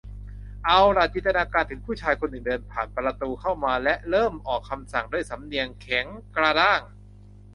[0.65, 6.81] เอาหล่ะ จินตนาการถึงผู้ชายคนหนึ่งเดินผ่านประตูเข้ามา และเริ่มออกคำสั่งด้วยสำเนียงแข็งกระด้าง